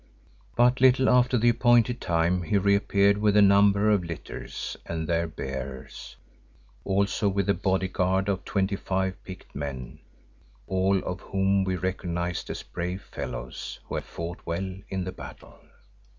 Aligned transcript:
But 0.55 0.81
little 0.81 1.07
after 1.09 1.37
the 1.37 1.49
appointed 1.49 2.01
time 2.01 2.41
he 2.41 2.57
reappeared 2.57 3.19
with 3.19 3.37
a 3.37 3.41
number 3.43 3.91
of 3.91 4.03
litters 4.03 4.75
and 4.87 5.07
their 5.07 5.27
bearers, 5.27 6.15
also 6.83 7.29
with 7.29 7.47
a 7.47 7.53
bodyguard 7.53 8.27
of 8.27 8.43
twenty 8.43 8.75
five 8.75 9.23
picked 9.23 9.53
men, 9.53 9.99
all 10.65 10.97
of 11.05 11.19
whom 11.19 11.63
we 11.63 11.75
recognised 11.75 12.49
as 12.49 12.63
brave 12.63 13.03
fellows 13.03 13.77
who 13.89 13.93
had 13.93 14.05
fought 14.05 14.39
well 14.43 14.75
in 14.89 15.03
the 15.03 15.11
battle. 15.11 15.59